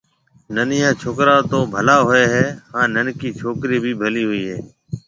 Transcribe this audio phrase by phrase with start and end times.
[0.53, 4.59] ننَيان ڇوڪرا تو ڀلا هوئي هيَ هانَ ننڪيَ ڇوڪريَ بي ڀليَ هوئي هيَ۔